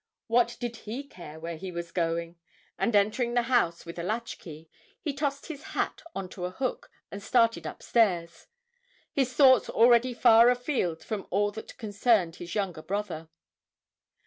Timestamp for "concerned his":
11.77-12.55